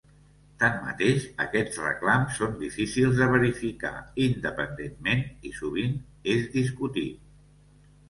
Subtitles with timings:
[0.61, 3.93] Tanmateix, aquests reclams són difícils de verificar
[4.27, 5.97] independentment i sovint
[6.37, 7.35] és discutit.